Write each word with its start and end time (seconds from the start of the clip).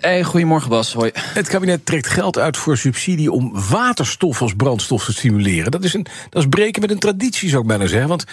Hey, 0.00 0.24
goedemorgen 0.24 0.68
Bas. 0.68 0.92
Hoi. 0.92 1.10
Het 1.14 1.48
kabinet 1.48 1.86
trekt 1.86 2.06
geld 2.06 2.38
uit 2.38 2.56
voor 2.56 2.76
subsidie 2.76 3.32
om 3.32 3.52
waterstof 3.68 4.42
als 4.42 4.54
brandstof 4.54 5.04
te 5.04 5.12
stimuleren. 5.12 5.70
Dat 5.70 5.84
is, 5.84 5.94
een, 5.94 6.06
dat 6.30 6.42
is 6.42 6.48
breken 6.48 6.80
met 6.80 6.90
een 6.90 6.98
traditie, 6.98 7.48
zou 7.48 7.62
ik 7.62 7.68
bijna 7.68 7.86
zeggen. 7.86 8.08
Want 8.08 8.24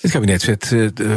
het 0.00 0.10
kabinet 0.10 0.42
zet 0.42 0.70
uh, 0.70 0.88
uh, 1.00 1.12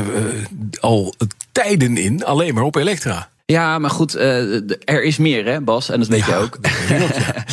al 0.79 1.13
tijden 1.51 1.97
in 1.97 2.25
alleen 2.25 2.53
maar 2.53 2.63
op 2.63 2.75
elektra. 2.75 3.29
Ja, 3.45 3.79
maar 3.79 3.89
goed, 3.89 4.15
uh, 4.15 4.61
er 4.83 5.03
is 5.03 5.17
meer, 5.17 5.45
hè, 5.45 5.61
Bas? 5.61 5.89
En 5.89 5.99
dat 5.99 6.07
weet 6.07 6.25
ja, 6.25 6.37
je 6.37 6.43
ook. 6.43 6.63
Dat 6.63 6.71
ja. 6.89 7.45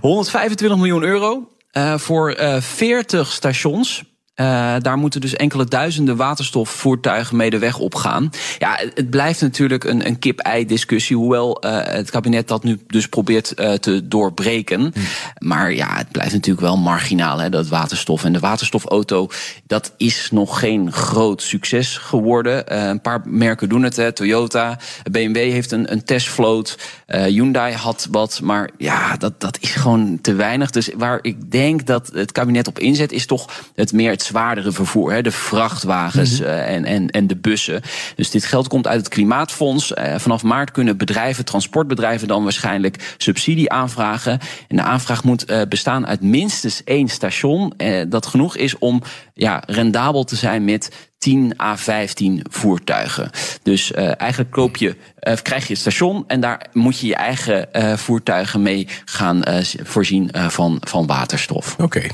125 0.00 0.78
miljoen 0.78 1.02
euro 1.02 1.48
voor 1.96 2.36
40 2.60 3.32
stations. 3.32 4.04
Uh, 4.40 4.74
daar 4.78 4.96
moeten 4.96 5.20
dus 5.20 5.34
enkele 5.34 5.64
duizenden 5.64 6.16
waterstofvoertuigen 6.16 7.36
mee 7.36 7.50
de 7.50 7.58
weg 7.58 7.78
op 7.78 7.94
gaan. 7.94 8.30
Ja, 8.58 8.78
het 8.94 9.10
blijft 9.10 9.40
natuurlijk 9.40 9.84
een, 9.84 10.06
een 10.06 10.18
kip-ei-discussie, 10.18 11.16
hoewel 11.16 11.64
uh, 11.64 11.78
het 11.82 12.10
kabinet 12.10 12.48
dat 12.48 12.64
nu 12.64 12.80
dus 12.86 13.08
probeert 13.08 13.52
uh, 13.56 13.72
te 13.72 14.08
doorbreken. 14.08 14.80
Hm. 14.80 15.00
Maar 15.38 15.72
ja, 15.72 15.96
het 15.96 16.10
blijft 16.10 16.32
natuurlijk 16.32 16.66
wel 16.66 16.76
marginaal, 16.76 17.38
hè, 17.38 17.48
dat 17.48 17.68
waterstof. 17.68 18.24
En 18.24 18.32
de 18.32 18.38
waterstofauto, 18.38 19.28
dat 19.66 19.92
is 19.96 20.28
nog 20.30 20.58
geen 20.58 20.92
groot 20.92 21.42
succes 21.42 21.96
geworden. 21.96 22.78
een 22.88 23.00
paar 23.00 23.20
merken 23.24 23.68
doen 23.68 23.82
het, 23.82 23.96
hè. 23.96 24.12
Toyota, 24.12 24.78
BMW 25.10 25.36
heeft 25.36 25.72
een, 25.72 25.92
een 25.92 26.04
testvloot, 26.04 26.78
Hyundai 27.06 27.74
had 27.74 28.08
wat, 28.10 28.40
maar 28.42 28.70
ja, 28.78 29.16
dat, 29.16 29.40
dat 29.40 29.58
is 29.60 29.70
gewoon 29.70 30.18
te 30.20 30.34
weinig. 30.34 30.70
Dus 30.70 30.90
waar 30.96 31.18
ik 31.22 31.50
denk 31.50 31.86
dat 31.86 32.10
het 32.14 32.32
kabinet 32.32 32.68
op 32.68 32.78
inzet, 32.78 33.12
is 33.12 33.26
toch 33.26 33.48
het 33.74 33.92
meer 33.92 34.20
het 34.22 34.30
zwaardere 34.30 34.72
vervoer. 34.72 35.12
Hè, 35.12 35.22
de 35.22 35.30
vrachtwagens 35.30 36.40
mm 36.40 36.46
-hmm. 36.46 36.54
uh, 36.54 36.74
en, 36.74 36.84
en, 36.84 37.10
en 37.10 37.26
de 37.26 37.36
bussen. 37.36 37.82
Dus 38.16 38.30
dit 38.30 38.44
geld 38.44 38.68
komt 38.68 38.86
uit 38.86 38.98
het 38.98 39.08
Klimaatfonds. 39.08 39.92
Uh, 39.92 40.14
vanaf 40.18 40.42
maart 40.42 40.70
kunnen 40.70 40.96
bedrijven, 40.96 41.44
transportbedrijven 41.44 42.28
dan 42.28 42.42
waarschijnlijk 42.42 43.14
subsidie 43.16 43.70
aanvragen. 43.70 44.38
En 44.68 44.76
de 44.76 44.82
aanvraag 44.82 45.24
moet 45.24 45.50
uh, 45.50 45.62
bestaan 45.68 46.06
uit 46.06 46.20
minstens 46.20 46.84
één 46.84 47.08
station. 47.08 47.72
dat 48.08 48.26
genoeg 48.26 48.56
is 48.56 48.78
om 48.78 49.02
ja, 49.34 49.62
rendabel 49.66 50.24
te 50.24 50.36
zijn 50.36 50.64
met 50.64 51.10
10 51.18 51.60
à 51.60 51.76
15 51.76 52.44
voertuigen. 52.50 53.30
Dus 53.62 53.92
uh, 53.92 54.20
eigenlijk 54.20 54.50
koop 54.50 54.76
je, 54.76 54.88
uh, 54.88 55.34
krijg 55.42 55.62
je 55.62 55.72
het 55.72 55.80
station 55.80 56.24
en 56.26 56.40
daar 56.40 56.66
moet 56.72 56.98
je 56.98 57.06
je 57.06 57.14
eigen 57.14 57.68
uh, 57.72 57.96
voertuigen 57.96 58.62
mee 58.62 58.88
gaan 59.04 59.42
voorzien 59.82 60.30
van, 60.32 60.78
van 60.80 61.06
waterstof. 61.06 61.72
Oké. 61.72 61.82
Okay. 61.82 62.10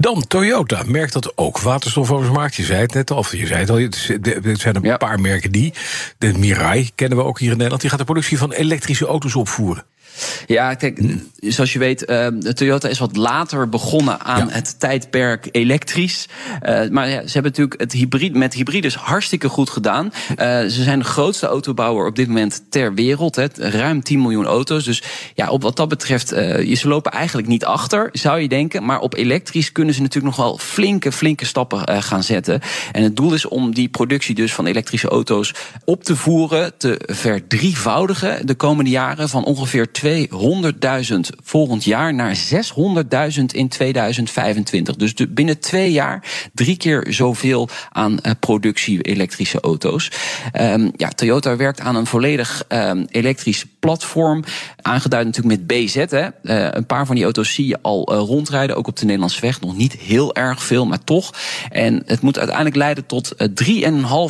Dan 0.00 0.26
Toyota 0.26 0.82
merkt 0.86 1.12
dat 1.12 1.32
ook 1.36 1.60
waterstof 1.60 2.12
over 2.12 2.32
markt. 2.32 2.54
Je 2.54 2.64
zei 2.64 2.80
het 2.80 2.94
net 2.94 3.10
al, 3.10 3.16
of 3.16 3.32
je 3.32 3.46
zei 3.46 3.60
het 3.60 3.70
al, 3.70 3.78
er 3.78 4.56
zijn 4.56 4.76
een 4.76 4.82
ja. 4.82 4.96
paar 4.96 5.20
merken 5.20 5.52
die. 5.52 5.72
De 6.18 6.38
Mirai 6.38 6.90
kennen 6.94 7.18
we 7.18 7.24
ook 7.24 7.38
hier 7.38 7.50
in 7.50 7.54
Nederland. 7.54 7.80
Die 7.80 7.90
gaat 7.90 7.98
de 7.98 8.04
productie 8.04 8.38
van 8.38 8.52
elektrische 8.52 9.06
auto's 9.06 9.34
opvoeren. 9.34 9.84
Ja, 10.46 10.74
kijk, 10.74 11.00
zoals 11.40 11.72
je 11.72 11.78
weet, 11.78 12.10
uh, 12.10 12.26
Toyota 12.26 12.88
is 12.88 12.98
wat 12.98 13.16
later 13.16 13.68
begonnen 13.68 14.20
aan 14.20 14.46
ja. 14.46 14.54
het 14.54 14.80
tijdperk 14.80 15.48
elektrisch. 15.52 16.28
Uh, 16.62 16.88
maar 16.88 17.08
ja, 17.08 17.26
ze 17.26 17.32
hebben 17.32 17.50
natuurlijk 17.50 17.80
het 17.80 17.92
hybrid, 17.92 18.34
met 18.34 18.54
hybrides 18.54 18.94
hartstikke 18.94 19.48
goed 19.48 19.70
gedaan. 19.70 20.04
Uh, 20.04 20.36
ze 20.60 20.82
zijn 20.82 20.98
de 20.98 21.04
grootste 21.04 21.46
autobouwer 21.46 22.06
op 22.06 22.16
dit 22.16 22.26
moment 22.26 22.62
ter 22.68 22.94
wereld. 22.94 23.36
Hè, 23.36 23.46
ruim 23.56 24.02
10 24.02 24.20
miljoen 24.20 24.46
auto's. 24.46 24.84
Dus 24.84 25.02
ja, 25.34 25.50
op 25.50 25.62
wat 25.62 25.76
dat 25.76 25.88
betreft, 25.88 26.32
uh, 26.32 26.76
ze 26.76 26.88
lopen 26.88 27.12
eigenlijk 27.12 27.48
niet 27.48 27.64
achter, 27.64 28.08
zou 28.12 28.40
je 28.40 28.48
denken. 28.48 28.84
Maar 28.84 29.00
op 29.00 29.14
elektrisch 29.14 29.72
kunnen 29.72 29.94
ze 29.94 30.00
natuurlijk 30.00 30.36
nog 30.36 30.46
wel 30.46 30.58
flinke, 30.58 31.12
flinke 31.12 31.44
stappen 31.44 32.02
gaan 32.02 32.22
zetten. 32.22 32.60
En 32.92 33.02
het 33.02 33.16
doel 33.16 33.34
is 33.34 33.46
om 33.46 33.74
die 33.74 33.88
productie 33.88 34.34
dus 34.34 34.54
van 34.54 34.66
elektrische 34.66 35.08
auto's 35.08 35.54
op 35.84 36.04
te 36.04 36.16
voeren, 36.16 36.72
te 36.76 37.00
verdrievoudigen 37.06 38.46
de 38.46 38.54
komende 38.54 38.90
jaren 38.90 39.28
van 39.28 39.44
ongeveer 39.44 39.90
200.000 40.04 41.18
volgend 41.42 41.84
jaar 41.84 42.14
naar 42.14 42.36
600.000 42.36 43.44
in 43.52 43.68
2025. 43.68 44.96
Dus 44.96 45.14
binnen 45.28 45.60
twee 45.60 45.92
jaar 45.92 46.48
drie 46.54 46.76
keer 46.76 47.06
zoveel 47.08 47.68
aan 47.90 48.12
uh, 48.12 48.32
productie 48.40 49.02
elektrische 49.02 49.60
auto's. 49.60 50.10
Um, 50.60 50.90
ja, 50.96 51.08
Toyota 51.08 51.56
werkt 51.56 51.80
aan 51.80 51.96
een 51.96 52.06
volledig 52.06 52.64
um, 52.68 53.06
elektrisch 53.10 53.64
platform. 53.88 54.44
Aangeduid 54.82 55.26
natuurlijk 55.26 55.56
met 55.56 55.66
BZ. 55.66 55.94
Hè. 55.94 56.24
Uh, 56.24 56.30
een 56.70 56.86
paar 56.86 57.06
van 57.06 57.14
die 57.14 57.24
auto's 57.24 57.54
zie 57.54 57.66
je 57.66 57.78
al 57.82 58.12
uh, 58.12 58.18
rondrijden, 58.18 58.76
ook 58.76 58.86
op 58.86 58.96
de 58.96 59.04
Nederlandse 59.04 59.40
weg. 59.40 59.60
Nog 59.60 59.76
niet 59.76 59.92
heel 59.92 60.34
erg 60.34 60.62
veel, 60.62 60.86
maar 60.86 61.04
toch. 61.04 61.32
En 61.70 62.02
het 62.06 62.20
moet 62.20 62.38
uiteindelijk 62.38 62.76
leiden 62.76 63.06
tot 63.06 63.34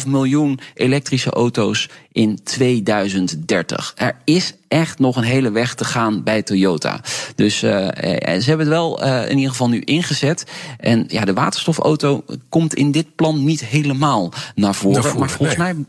3,5 0.05 0.07
miljoen 0.07 0.61
elektrische 0.75 1.31
auto's 1.31 1.89
in 2.13 2.39
2030. 2.43 3.93
Er 3.97 4.17
is 4.25 4.55
echt 4.69 4.99
nog 4.99 5.17
een 5.17 5.23
hele 5.23 5.51
weg 5.51 5.75
te 5.75 5.85
gaan 5.85 6.23
bij 6.23 6.43
Toyota. 6.43 7.01
Dus 7.35 7.63
uh, 7.63 7.71
ze 7.71 8.45
hebben 8.45 8.59
het 8.59 8.69
wel 8.69 9.05
uh, 9.05 9.23
in 9.29 9.37
ieder 9.37 9.51
geval 9.51 9.69
nu 9.69 9.81
ingezet. 9.81 10.45
En 10.79 11.05
ja, 11.09 11.25
de 11.25 11.33
waterstofauto 11.33 12.25
komt 12.49 12.75
in 12.75 12.91
dit 12.91 13.15
plan 13.15 13.45
niet 13.45 13.65
helemaal 13.65 14.33
naar 14.55 14.75
voren. 14.75 14.95
Naar 14.95 15.03
voren 15.03 15.19
maar 15.19 15.31
volgens 15.31 15.59
nee. 15.59 15.75
mij 15.75 15.85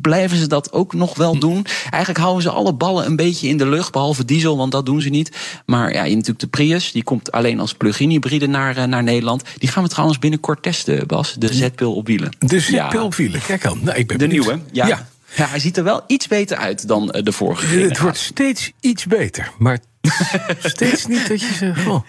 blijven 0.00 0.36
ze 0.36 0.46
dat 0.46 0.72
ook 0.72 0.94
nog 0.94 1.16
wel 1.16 1.38
doen. 1.38 1.66
Eigenlijk 1.90 2.18
houden 2.18 2.42
ze 2.42 2.50
alle 2.50 2.72
ballen 2.72 3.04
een 3.10 3.16
beetje 3.16 3.48
in 3.48 3.56
de 3.56 3.68
lucht, 3.68 3.92
behalve 3.92 4.24
diesel, 4.24 4.56
want 4.56 4.72
dat 4.72 4.86
doen 4.86 5.00
ze 5.00 5.08
niet. 5.08 5.36
Maar 5.66 5.88
ja, 5.92 5.92
je 5.92 5.98
hebt 5.98 6.10
natuurlijk 6.10 6.40
de 6.40 6.46
Prius, 6.46 6.92
die 6.92 7.02
komt 7.02 7.32
alleen 7.32 7.60
als 7.60 7.74
plug-in 7.74 8.10
hybride 8.10 8.46
naar, 8.46 8.78
uh, 8.78 8.84
naar 8.84 9.02
Nederland. 9.02 9.42
Die 9.58 9.68
gaan 9.68 9.82
we 9.82 9.88
trouwens 9.88 10.18
binnenkort 10.18 10.62
testen, 10.62 11.06
Bas. 11.06 11.34
De 11.38 11.54
Z-pil 11.54 11.94
op 11.94 12.06
wielen. 12.06 12.36
De 12.38 12.60
Z-pil 12.60 13.04
op 13.04 13.14
wielen, 13.14 13.40
kijk 13.46 13.66
aan. 13.66 13.78
Nou, 13.82 13.98
ik 13.98 14.06
ben 14.06 14.18
de 14.18 14.26
benieuwd. 14.26 14.46
nieuwe, 14.46 14.62
ja. 14.72 14.86
ja. 14.86 15.08
Ja, 15.36 15.46
hij 15.46 15.58
ziet 15.58 15.76
er 15.76 15.84
wel 15.84 16.04
iets 16.06 16.26
beter 16.26 16.56
uit 16.56 16.88
dan 16.88 17.06
de 17.06 17.32
vorige. 17.32 17.78
Het 17.78 17.98
wordt 17.98 18.18
steeds 18.18 18.72
iets 18.80 19.06
beter, 19.06 19.50
maar 19.58 19.78
steeds 20.62 21.06
niet 21.06 21.28
dat 21.28 21.40
je 21.40 21.52
zegt. 21.58 21.86
Oh. 21.86 22.02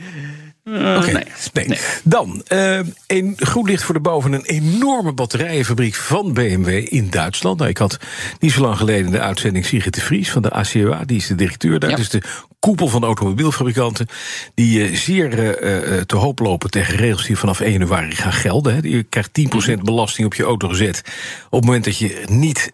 Uh, 0.72 0.98
okay. 0.98 1.12
nee, 1.12 1.24
nee. 1.54 1.68
nee, 1.68 1.80
Dan, 2.04 2.44
uh, 2.50 2.80
een 3.08 3.38
goed 3.48 3.70
licht 3.70 3.84
voor 3.84 3.94
de 3.94 4.00
boven 4.00 4.34
een 4.34 4.46
enorme 4.46 5.14
batterijenfabriek 5.14 5.96
van 5.96 6.34
BMW 6.34 6.68
in 6.94 7.10
Duitsland. 7.10 7.58
Nou, 7.58 7.70
ik 7.70 7.78
had 7.78 8.00
niet 8.40 8.52
zo 8.52 8.62
lang 8.62 8.78
geleden 8.78 9.12
de 9.12 9.20
uitzending 9.20 9.66
Sigrid 9.66 9.94
de 9.94 10.02
Vries 10.02 10.32
van 10.32 10.42
de 10.42 10.50
ACOA, 10.50 11.04
die 11.06 11.18
is 11.18 11.28
de 11.28 11.36
directeur 11.36 11.80
daar. 11.80 11.90
Ja. 11.90 11.96
Dus 11.96 12.10
de 12.10 12.22
koepel 12.60 12.88
van 12.88 13.04
automobielfabrikanten, 13.04 14.08
die 14.54 14.90
uh, 14.90 14.96
zeer 14.96 15.30
te 16.06 16.16
hoop 16.16 16.40
lopen 16.40 16.70
tegen 16.70 16.96
regels 16.96 17.26
die 17.26 17.38
vanaf 17.38 17.60
1 17.60 17.72
januari 17.72 18.16
gaan 18.16 18.34
gelden. 18.34 18.76
Hè. 18.76 18.80
Je 18.82 19.04
krijgt 19.04 19.30
10% 19.70 19.82
belasting 19.84 20.26
op 20.26 20.34
je 20.34 20.44
auto 20.44 20.68
gezet 20.68 21.02
op 21.46 21.60
het 21.60 21.66
moment 21.66 21.84
dat 21.84 21.98
je 21.98 22.24
niet 22.30 22.72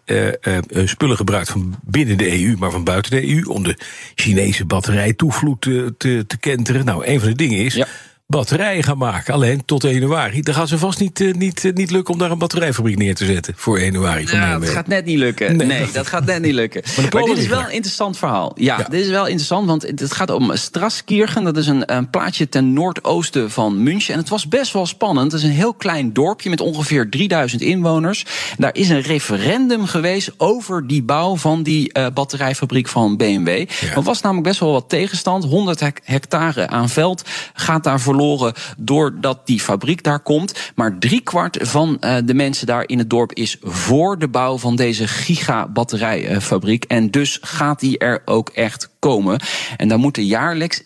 spullen 0.84 1.16
gebruikt 1.16 1.50
van 1.50 1.74
binnen 1.82 2.18
de 2.18 2.42
EU, 2.42 2.56
maar 2.58 2.70
van 2.70 2.84
buiten 2.84 3.10
de 3.10 3.28
EU, 3.28 3.44
om 3.44 3.62
de 3.62 3.76
Chinese 4.14 4.64
batterijtoevloed 4.64 5.60
te, 5.60 5.94
te, 5.98 6.24
te 6.26 6.38
kenteren. 6.38 6.84
Nou, 6.84 7.06
een 7.06 7.20
van 7.20 7.28
de 7.28 7.34
dingen 7.34 7.58
is. 7.58 7.74
Ja 7.74 7.87
batterijen 8.28 8.82
gaan 8.82 8.98
maken. 8.98 9.34
Alleen 9.34 9.64
tot 9.64 9.84
1 9.84 9.92
januari. 9.94 10.40
Dan 10.42 10.54
gaat 10.54 10.68
ze 10.68 10.78
vast 10.78 11.00
niet, 11.00 11.20
uh, 11.20 11.34
niet, 11.34 11.64
uh, 11.64 11.72
niet 11.72 11.90
lukken 11.90 12.14
om 12.14 12.20
daar 12.20 12.30
een 12.30 12.38
batterijfabriek 12.38 12.96
neer 12.96 13.14
te 13.14 13.24
zetten. 13.24 13.54
Voor 13.56 13.78
1 13.78 13.92
januari. 13.92 14.26
Ja, 14.30 14.58
dat 14.58 14.68
gaat 14.68 14.86
net 14.86 15.04
niet 15.04 15.18
lukken. 15.18 15.56
Nee, 15.56 15.66
nee 15.66 15.90
dat 15.92 16.06
gaat 16.06 16.24
net 16.24 16.42
niet 16.42 16.54
lukken. 16.54 16.82
Maar, 16.96 17.06
maar 17.12 17.22
dit 17.22 17.38
is 17.38 17.46
wel 17.46 17.60
een 17.60 17.70
interessant 17.70 18.18
verhaal. 18.18 18.52
Ja, 18.54 18.78
ja, 18.78 18.84
dit 18.88 19.00
is 19.00 19.08
wel 19.08 19.26
interessant, 19.26 19.66
want 19.66 19.82
het 19.82 20.12
gaat 20.12 20.30
om 20.30 20.56
Straskirchen. 20.56 21.44
Dat 21.44 21.56
is 21.56 21.66
een, 21.66 21.94
een 21.94 22.10
plaatsje 22.10 22.48
ten 22.48 22.72
noordoosten 22.72 23.50
van 23.50 23.82
München. 23.82 24.12
En 24.14 24.20
het 24.20 24.28
was 24.28 24.48
best 24.48 24.72
wel 24.72 24.86
spannend. 24.86 25.32
Het 25.32 25.40
is 25.40 25.48
een 25.48 25.54
heel 25.54 25.74
klein 25.74 26.12
dorpje 26.12 26.50
met 26.50 26.60
ongeveer 26.60 27.10
3000 27.10 27.62
inwoners. 27.62 28.24
Daar 28.56 28.74
is 28.74 28.88
een 28.88 29.00
referendum 29.00 29.86
geweest 29.86 30.30
over 30.36 30.86
die 30.86 31.02
bouw 31.02 31.36
van 31.36 31.62
die 31.62 31.90
uh, 31.98 32.06
batterijfabriek 32.14 32.88
van 32.88 33.16
BMW. 33.16 33.48
Ja. 33.48 33.94
Er 33.94 34.02
was 34.02 34.20
namelijk 34.20 34.46
best 34.46 34.60
wel 34.60 34.72
wat 34.72 34.88
tegenstand. 34.88 35.44
100 35.44 35.80
hectare 36.04 36.68
aan 36.68 36.88
veld 36.88 37.22
gaat 37.54 37.84
daar 37.84 38.00
verloren 38.18 38.52
doordat 38.78 39.46
die 39.46 39.60
fabriek 39.60 40.02
daar 40.02 40.20
komt. 40.20 40.72
Maar 40.74 40.98
driekwart 40.98 41.58
van 41.60 41.96
uh, 42.00 42.16
de 42.24 42.34
mensen 42.34 42.66
daar 42.66 42.88
in 42.88 42.98
het 42.98 43.10
dorp 43.10 43.32
is 43.32 43.56
voor 43.62 44.18
de 44.18 44.28
bouw 44.28 44.58
van 44.58 44.76
deze 44.76 45.08
gigabatterijfabriek. 45.08 46.84
En 46.84 47.10
dus 47.10 47.38
gaat 47.40 47.80
die 47.80 47.98
er 47.98 48.22
ook 48.24 48.48
echt 48.48 48.90
komen. 48.98 49.40
En 49.76 49.88
daar 49.88 49.98
moeten 49.98 50.24
jaarlijks 50.24 50.82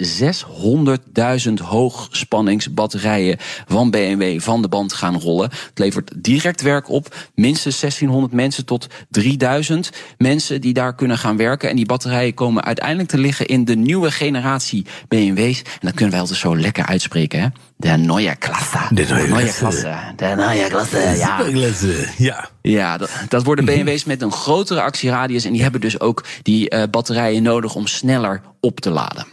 600.000 1.46 1.52
hoogspanningsbatterijen 1.62 3.36
van 3.66 3.90
BMW 3.90 4.40
van 4.40 4.62
de 4.62 4.68
band 4.68 4.92
gaan 4.92 5.20
rollen. 5.20 5.50
Het 5.50 5.78
levert 5.78 6.10
direct 6.16 6.62
werk 6.62 6.88
op. 6.88 7.14
Minstens 7.34 7.80
1600 7.80 8.32
mensen 8.32 8.64
tot 8.64 8.86
3000 9.10 9.90
mensen 10.18 10.60
die 10.60 10.72
daar 10.72 10.94
kunnen 10.94 11.18
gaan 11.18 11.36
werken. 11.36 11.70
En 11.70 11.76
die 11.76 11.86
batterijen 11.86 12.34
komen 12.34 12.64
uiteindelijk 12.64 13.08
te 13.08 13.18
liggen 13.18 13.46
in 13.46 13.64
de 13.64 13.76
nieuwe 13.76 14.10
generatie 14.10 14.86
BMW's. 15.08 15.58
En 15.62 15.80
dat 15.80 15.94
kunnen 15.94 16.10
wij 16.10 16.20
altijd 16.20 16.38
zo 16.38 16.56
lekker 16.56 16.86
uitspreken 16.86 17.21
hè? 17.30 17.46
De 17.76 17.88
neue 17.88 18.36
Klasse. 18.36 18.78
De 18.90 19.04
neue 19.08 19.28
neue 19.28 19.28
Klasse. 19.28 19.58
Klasse. 19.58 20.12
De 20.16 20.34
neue 20.36 20.68
Klasse, 20.68 21.14
ja. 21.16 21.46
Ja. 22.16 22.48
Ja, 22.62 22.96
dat, 22.98 23.10
dat 23.28 23.44
worden 23.44 23.64
BMW's 23.64 24.04
met 24.04 24.22
een 24.22 24.32
grotere 24.32 24.82
actieradius. 24.82 25.44
En 25.44 25.52
die 25.52 25.62
hebben 25.62 25.80
dus 25.80 26.00
ook 26.00 26.24
die 26.42 26.68
eh, 26.68 26.82
batterijen 26.90 27.42
nodig 27.42 27.74
om 27.74 27.86
sneller 27.86 28.40
op 28.60 28.80
te 28.80 28.90
laden. 28.90 29.26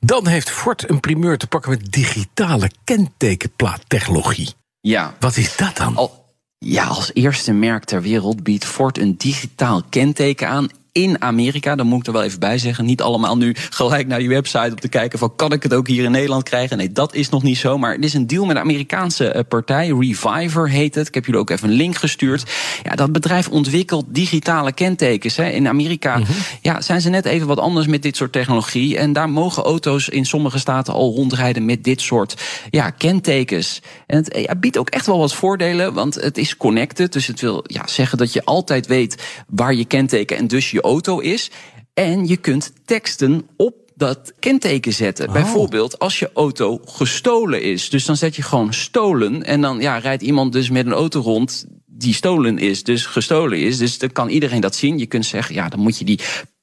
Dan 0.00 0.26
heeft 0.26 0.50
Ford 0.50 0.90
een 0.90 1.00
primeur 1.00 1.38
te 1.38 1.46
pakken 1.46 1.70
met 1.70 1.92
digitale 1.92 2.70
kentekenplaattechnologie. 2.84 4.48
Ja, 4.80 5.14
Wat 5.20 5.36
is 5.36 5.56
dat 5.56 5.76
dan? 5.76 5.96
Al, 5.96 6.24
ja, 6.58 6.84
als 6.84 7.10
eerste 7.14 7.52
merk 7.52 7.84
ter 7.84 8.02
wereld 8.02 8.42
biedt 8.42 8.64
Ford 8.64 8.98
een 8.98 9.16
digitaal 9.16 9.82
kenteken 9.88 10.48
aan. 10.48 10.68
In 10.96 11.22
Amerika, 11.22 11.74
dan 11.74 11.86
moet 11.86 12.00
ik 12.00 12.06
er 12.06 12.12
wel 12.12 12.22
even 12.22 12.40
bij 12.40 12.58
zeggen. 12.58 12.84
Niet 12.84 13.02
allemaal 13.02 13.36
nu 13.36 13.54
gelijk 13.70 14.06
naar 14.06 14.18
die 14.18 14.28
website 14.28 14.70
om 14.70 14.80
te 14.80 14.88
kijken 14.88 15.18
van 15.18 15.36
kan 15.36 15.52
ik 15.52 15.62
het 15.62 15.74
ook 15.74 15.88
hier 15.88 16.04
in 16.04 16.10
Nederland 16.10 16.42
krijgen? 16.42 16.76
Nee, 16.76 16.92
dat 16.92 17.14
is 17.14 17.28
nog 17.28 17.42
niet 17.42 17.58
zo. 17.58 17.78
Maar 17.78 17.92
het 17.92 18.04
is 18.04 18.14
een 18.14 18.26
deal 18.26 18.44
met 18.44 18.56
een 18.56 18.62
Amerikaanse 18.62 19.28
eh, 19.28 19.42
partij. 19.48 19.94
Reviver 19.98 20.70
heet 20.70 20.94
het. 20.94 21.08
Ik 21.08 21.14
heb 21.14 21.26
jullie 21.26 21.40
ook 21.40 21.50
even 21.50 21.68
een 21.68 21.74
link 21.74 21.96
gestuurd. 21.96 22.50
Ja, 22.82 22.94
dat 22.94 23.12
bedrijf 23.12 23.48
ontwikkelt 23.48 24.04
digitale 24.08 24.72
kentekens. 24.72 25.36
Hè. 25.36 25.48
In 25.48 25.68
Amerika 25.68 26.20
ja, 26.60 26.80
zijn 26.80 27.00
ze 27.00 27.08
net 27.08 27.24
even 27.24 27.46
wat 27.46 27.58
anders 27.58 27.86
met 27.86 28.02
dit 28.02 28.16
soort 28.16 28.32
technologie. 28.32 28.98
En 28.98 29.12
daar 29.12 29.30
mogen 29.30 29.62
auto's 29.62 30.08
in 30.08 30.26
sommige 30.26 30.58
staten 30.58 30.94
al 30.94 31.12
rondrijden 31.14 31.64
met 31.64 31.84
dit 31.84 32.00
soort 32.00 32.34
ja, 32.70 32.90
kentekens. 32.90 33.82
En 34.06 34.16
het 34.16 34.38
ja, 34.46 34.54
biedt 34.54 34.78
ook 34.78 34.90
echt 34.90 35.06
wel 35.06 35.18
wat 35.18 35.34
voordelen, 35.34 35.94
want 35.94 36.14
het 36.14 36.38
is 36.38 36.56
connected. 36.56 37.12
Dus 37.12 37.26
het 37.26 37.40
wil 37.40 37.64
ja, 37.66 37.86
zeggen 37.86 38.18
dat 38.18 38.32
je 38.32 38.44
altijd 38.44 38.86
weet 38.86 39.22
waar 39.48 39.74
je 39.74 39.84
kenteken 39.84 40.36
en 40.36 40.46
dus 40.46 40.70
je 40.70 40.84
auto 40.86 41.18
is. 41.18 41.50
En 41.94 42.26
je 42.26 42.36
kunt 42.36 42.72
teksten 42.84 43.48
op 43.56 43.74
dat 43.94 44.32
kenteken 44.38 44.92
zetten. 44.92 45.32
Bijvoorbeeld 45.32 45.98
als 45.98 46.18
je 46.18 46.30
auto 46.34 46.80
gestolen 46.84 47.62
is. 47.62 47.90
Dus 47.90 48.04
dan 48.04 48.16
zet 48.16 48.36
je 48.36 48.42
gewoon 48.42 48.74
stolen. 48.74 49.44
En 49.44 49.60
dan 49.60 49.80
ja, 49.80 49.98
rijdt 49.98 50.22
iemand 50.22 50.52
dus 50.52 50.70
met 50.70 50.86
een 50.86 50.92
auto 50.92 51.20
rond 51.20 51.66
die 51.86 52.14
stolen 52.14 52.58
is, 52.58 52.82
dus 52.82 53.06
gestolen 53.06 53.58
is. 53.58 53.78
Dus 53.78 53.98
dan 53.98 54.12
kan 54.12 54.28
iedereen 54.28 54.60
dat 54.60 54.74
zien. 54.74 54.98
Je 54.98 55.06
kunt 55.06 55.26
zeggen, 55.26 55.54
ja, 55.54 55.68
dan 55.68 55.80
moet 55.80 55.98
je 55.98 56.04
die 56.04 56.20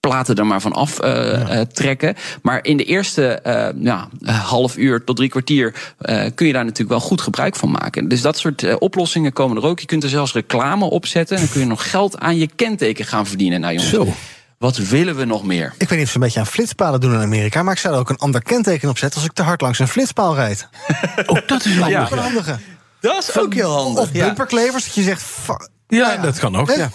platen 0.09 0.35
er 0.35 0.45
maar 0.45 0.61
van 0.61 0.71
af 0.73 1.00
eh, 1.00 1.59
eh, 1.59 1.67
trekken. 1.67 2.15
Maar 2.41 2.59
in 2.61 2.77
de 2.77 2.83
eerste 2.83 3.27
eh, 3.27 3.69
ja, 3.83 4.07
half 4.25 4.77
uur 4.77 5.03
tot 5.03 5.15
drie 5.15 5.29
kwartier 5.29 5.73
kun 6.35 6.47
je 6.47 6.53
daar 6.53 6.63
natuurlijk 6.63 6.89
wel 6.89 7.00
goed 7.00 7.21
gebruik 7.21 7.55
van 7.55 7.71
maken. 7.71 8.07
Dus 8.07 8.21
dat 8.21 8.38
soort 8.38 8.77
oplossingen 8.77 9.33
komen 9.33 9.57
er 9.57 9.63
ook. 9.63 9.79
Je 9.79 9.85
kunt 9.85 10.03
er 10.03 10.09
zelfs 10.09 10.33
reclame 10.33 10.85
op 10.85 11.05
zetten. 11.05 11.35
En 11.35 11.44
dan 11.44 11.51
kun 11.51 11.61
je 11.61 11.67
nog 11.67 11.89
geld 11.89 12.19
aan 12.19 12.38
je 12.38 12.50
kenteken 12.55 13.05
gaan 13.05 13.27
verdienen. 13.27 13.59
Nou 13.59 13.73
jongens, 13.73 13.94
Zo. 13.94 14.07
wat 14.57 14.77
willen 14.77 15.15
we 15.15 15.25
nog 15.25 15.44
meer? 15.44 15.73
Ik 15.77 15.89
weet 15.89 15.97
niet 15.97 16.07
of 16.07 16.09
ze 16.09 16.15
een 16.15 16.23
beetje 16.23 16.39
aan 16.39 16.47
flitspalen 16.47 17.00
doen 17.00 17.13
in 17.13 17.19
Amerika, 17.21 17.63
maar 17.63 17.73
ik 17.73 17.79
zou 17.79 17.94
er 17.94 18.00
ook 18.00 18.09
een 18.09 18.17
ander 18.17 18.44
kenteken 18.44 18.89
op 18.89 18.97
zetten 18.97 19.19
als 19.19 19.29
ik 19.29 19.35
te 19.35 19.44
hard 19.44 19.61
langs 19.61 19.79
een 19.79 19.88
flitspaal 19.88 20.35
rijd. 20.35 20.67
Oh, 21.25 21.38
dat 21.47 21.65
is 21.65 21.75
wel 21.75 21.88
Ja. 21.88 22.11
een 22.11 22.17
ja. 22.17 22.23
handige. 22.23 22.57
Dat 23.00 23.23
is 23.29 23.38
ook 23.38 23.53
heel 23.53 23.71
handig. 23.71 24.03
Of 24.03 24.11
bumperklevers, 24.11 24.85
dat 24.85 24.94
je 24.95 25.03
zegt. 25.03 25.21
fuck. 25.21 25.69
Ja, 25.88 26.17
dat 26.17 26.39
kan 26.39 26.55
ook. 26.55 26.71
Ja. 26.75 26.89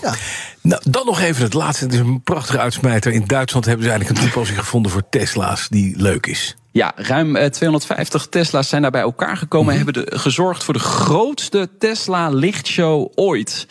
Nou, 0.69 0.82
dan 0.91 1.06
nog 1.06 1.20
even 1.20 1.43
het 1.43 1.55
laatste. 1.55 1.85
Het 1.85 1.93
is 1.93 1.99
een 1.99 2.23
prachtige 2.23 2.59
uitsmijter. 2.59 3.12
In 3.12 3.25
Duitsland 3.26 3.65
hebben 3.65 3.85
ze 3.85 3.91
eigenlijk 3.91 4.20
een 4.20 4.26
toepassing 4.26 4.59
gevonden 4.59 4.93
voor 4.93 5.09
Tesla's 5.09 5.69
die 5.69 5.94
leuk 5.97 6.26
is. 6.26 6.56
Ja, 6.73 6.93
ruim 6.97 7.37
eh, 7.37 7.50
250 7.50 8.26
Tesla's 8.26 8.69
zijn 8.69 8.82
daar 8.82 8.91
bij 8.91 9.00
elkaar 9.00 9.37
gekomen 9.37 9.75
en 9.75 9.85
hebben 9.85 10.05
de, 10.05 10.19
gezorgd 10.19 10.65
voor 10.65 10.75
de 10.75 10.81
grootste 10.81 11.69
Tesla 11.79 12.29
lichtshow 12.29 13.12
ooit. 13.15 13.67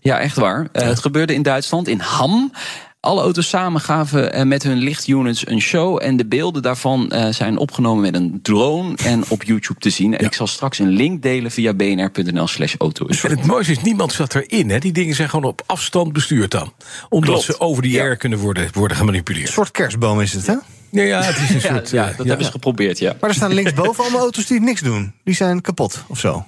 Ja, 0.00 0.18
echt 0.18 0.36
waar. 0.36 0.68
Eh, 0.72 0.86
het 0.86 0.98
gebeurde 0.98 1.34
in 1.34 1.42
Duitsland, 1.42 1.88
in 1.88 2.00
Ham. 2.00 2.52
Alle 3.00 3.20
auto's 3.22 3.48
samen 3.48 3.80
gaven 3.80 4.32
eh, 4.32 4.44
met 4.44 4.62
hun 4.62 4.76
lichtunits 4.78 5.46
een 5.46 5.60
show. 5.60 5.98
En 6.02 6.16
de 6.16 6.26
beelden 6.26 6.62
daarvan 6.62 7.10
eh, 7.10 7.32
zijn 7.32 7.58
opgenomen 7.58 8.02
met 8.02 8.14
een 8.14 8.38
drone 8.42 8.96
en 9.04 9.24
op 9.28 9.42
YouTube 9.42 9.80
te 9.80 9.90
zien. 9.90 10.16
En 10.18 10.24
ik 10.24 10.32
zal 10.34 10.46
straks 10.46 10.78
een 10.78 10.88
link 10.88 11.22
delen 11.22 11.50
via 11.50 11.74
bnr.nl 11.74 12.46
slash 12.46 12.74
auto. 12.78 13.06
En 13.06 13.30
het 13.30 13.46
mooiste 13.46 13.72
is, 13.72 13.82
niemand 13.82 14.12
zat 14.12 14.34
erin. 14.34 14.70
Hè. 14.70 14.78
Die 14.78 14.92
dingen 14.92 15.14
zijn 15.14 15.28
gewoon 15.28 15.44
op 15.44 15.62
afstand 15.66 16.12
bestuurd 16.12 16.50
dan. 16.50 16.72
Omdat 17.08 17.30
Klopt. 17.30 17.44
ze 17.44 17.60
over 17.60 17.82
die 17.82 17.92
Ja. 17.92 18.02
air 18.02 18.16
kunnen 18.16 18.38
worden, 18.38 18.68
worden 18.72 18.96
gemanipuleerd. 18.96 19.46
Een 19.46 19.52
soort 19.52 19.70
kerstboom 19.70 20.20
is 20.20 20.32
het, 20.32 20.46
hè? 20.46 20.54
Ja, 20.90 21.02
ja, 21.02 21.22
het 21.22 21.36
is 21.36 21.48
een 21.50 21.60
Ja, 21.70 21.74
soort... 21.76 21.90
ja, 21.90 22.10
eh, 22.10 22.16
dat 22.16 22.26
hebben 22.26 22.44
ze 22.46 22.50
geprobeerd, 22.52 22.98
ja. 22.98 23.16
Maar 23.20 23.30
er 23.30 23.36
staan 23.36 23.52
linksboven 23.54 24.02
allemaal 24.04 24.20
auto's 24.20 24.46
die 24.46 24.60
niks 24.60 24.80
doen. 24.80 25.12
Die 25.24 25.34
zijn 25.34 25.60
kapot 25.60 26.04
of 26.08 26.18
zo. 26.18 26.46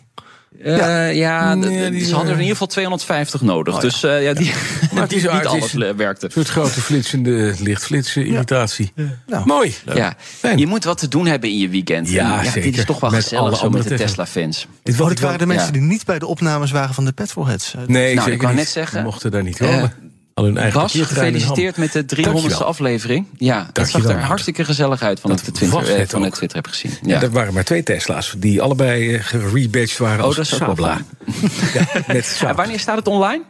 Eh, 0.58 1.14
ja, 1.14 1.54
Nee, 1.54 1.90
die, 1.90 2.04
ze 2.04 2.14
hadden 2.14 2.20
er 2.20 2.20
in 2.20 2.24
eh, 2.26 2.40
ieder 2.40 2.52
geval 2.52 2.66
250 2.66 3.40
nodig. 3.40 3.78
dus 3.78 4.02
eh, 4.02 4.22
ja, 4.22 4.32
die, 4.32 4.52
Maar 4.92 5.02
het 5.02 5.12
is 5.12 5.22
niet 5.22 5.40
is 5.40 5.46
alles 5.46 5.72
le- 5.72 5.94
werkte. 5.94 6.26
Een 6.26 6.32
soort 6.32 6.48
grote 6.48 6.80
flitsende 6.80 7.54
lichtflitsen 7.58 8.26
irritatie. 8.26 8.92
Nou. 9.26 9.46
Mooi. 9.46 9.74
Ja, 9.94 10.14
Fijn. 10.18 10.58
je 10.58 10.66
moet 10.66 10.84
wat 10.84 10.98
te 10.98 11.08
doen 11.08 11.26
hebben 11.26 11.50
in 11.50 11.58
je 11.58 11.68
weekend. 11.68 12.08
Ja, 12.10 12.36
En 12.38 12.42
Dit 12.42 12.52
zeker. 12.52 12.78
is 12.78 12.84
toch 12.84 13.00
wel 13.00 13.10
Met 13.10 13.22
gezellig 13.22 13.44
alle 13.44 13.56
zo 13.56 13.62
andere 13.64 13.82
met 13.82 13.92
de 13.92 13.98
Tesla. 14.04 14.24
Tesla-fans. 14.24 14.66
Dit 14.82 15.00
Oh, 15.00 15.08
dit 15.08 15.20
waren 15.20 15.38
de 15.38 15.46
mensen 15.46 15.66
ja. 15.66 15.72
die 15.72 15.82
niet 15.82 16.04
bij 16.04 16.18
de 16.18 16.26
opnames 16.26 16.70
waren 16.70 16.94
van 16.94 17.04
de 17.04 17.12
Petrolheads. 17.12 17.74
Eh, 17.74 17.80
Nee, 17.86 18.02
Nou, 18.14 18.16
zeker 18.18 18.32
ik 18.32 18.42
wou 18.42 18.54
niet. 18.54 18.62
net 18.64 18.72
zeggen, 18.72 18.94
Die 18.96 19.04
mochten 19.04 19.30
daar 19.30 19.42
niet 19.42 19.60
eh, 19.60 19.68
komen. 19.68 19.92
Al 20.34 20.44
hun 20.44 20.56
eigen 20.58 20.80
Bas, 20.80 20.92
gefeliciteerd 20.92 21.76
met 21.76 21.92
de 21.92 22.02
300ste 22.04 22.22
Dankjewel. 22.22 22.64
aflevering. 22.64 23.26
Ja, 23.36 23.68
dat 23.72 23.88
zag 23.88 24.04
er 24.04 24.20
hartstikke 24.20 24.64
gezellig 24.64 25.02
uit 25.02 25.20
van 25.20 25.30
Dat 25.30 25.40
het 25.46 25.54
Twitter, 25.54 25.78
eh, 25.92 25.98
het 25.98 26.10
van 26.10 26.18
ook. 26.18 26.24
het 26.24 26.34
Twitter 26.34 26.56
heb 26.58 26.66
gezien. 26.66 26.90
Ja. 27.02 27.14
Ja. 27.16 27.22
er 27.22 27.30
waren 27.30 27.54
maar 27.54 27.64
twee 27.64 27.82
Tesla's 27.82 28.34
die 28.38 28.62
allebei 28.62 29.14
eh, 29.14 29.24
gerebadged 29.24 29.98
waren 29.98 30.18
Oh, 30.18 30.24
als 30.24 30.36
dat 30.36 30.44
is 30.44 30.52
ook 30.52 30.58
wel 30.58 30.68
Sabla. 30.68 31.00
Ja, 31.74 31.86
met 32.06 32.16
En 32.16 32.24
Saab. 32.24 32.56
wanneer 32.56 32.80
staat 32.80 32.96
het 32.96 33.06
online? 33.08 33.42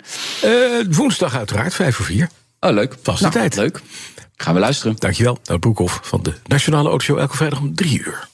Eh, 0.43 0.51
woensdag 0.91 1.37
uiteraard, 1.37 1.75
vijf 1.75 1.97
voor 1.97 2.05
vier. 2.05 2.29
Oh, 2.61 2.71
leuk. 2.73 2.97
Vaste 3.03 3.23
Nou, 3.23 3.35
tijd. 3.35 3.57
Leuk. 3.57 3.81
Gaan 4.37 4.55
we 4.55 4.61
luisteren. 4.61 4.97
Dankjewel, 4.99 5.39
Nout 5.45 5.61
Broekhoff 5.61 6.01
van 6.03 6.23
de 6.23 6.33
Nationale 6.47 6.89
Autoshow 6.89 7.19
elke 7.19 7.37
vrijdag 7.37 7.59
om 7.61 7.75
drie 7.75 7.99
uur. 7.99 8.29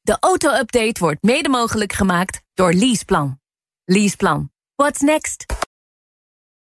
De 0.00 0.16
auto-update 0.20 0.94
wordt 1.00 1.22
mede 1.22 1.48
mogelijk 1.48 1.92
gemaakt 1.92 2.40
door 2.54 2.72
Leaseplan. 2.72 3.38
Leaseplan. 3.84 4.50
What's 4.74 5.00
next? 5.00 5.44